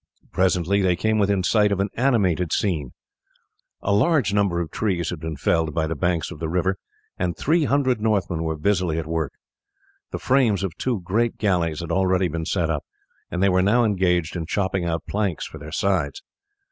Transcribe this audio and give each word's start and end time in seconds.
Presently 0.31 0.81
they 0.81 0.95
came 0.95 1.19
within 1.19 1.43
sight 1.43 1.71
of 1.71 1.79
an 1.79 1.89
animated 1.93 2.51
scene. 2.51 2.93
A 3.83 3.93
large 3.93 4.33
number 4.33 4.59
of 4.59 4.71
trees 4.71 5.11
had 5.11 5.19
been 5.19 5.35
felled 5.35 5.75
by 5.75 5.85
the 5.85 5.93
banks 5.93 6.31
of 6.31 6.39
the 6.39 6.49
river 6.49 6.77
and 7.19 7.37
three 7.37 7.65
hundred 7.65 8.01
Northmen 8.01 8.41
were 8.41 8.55
busily 8.55 8.97
at 8.97 9.05
work. 9.05 9.33
The 10.09 10.17
frames 10.17 10.63
of 10.63 10.75
two 10.77 11.01
great 11.01 11.37
galleys 11.37 11.81
had 11.81 11.91
already 11.91 12.29
been 12.29 12.45
set 12.45 12.67
up, 12.71 12.83
and 13.29 13.43
they 13.43 13.49
were 13.49 13.61
now 13.61 13.83
engaged 13.83 14.35
in 14.35 14.47
chopping 14.47 14.85
out 14.85 15.03
planks 15.07 15.45
for 15.45 15.59
their 15.59 15.71
sides. 15.71 16.23